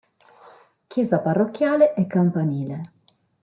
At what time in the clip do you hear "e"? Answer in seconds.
1.93-2.07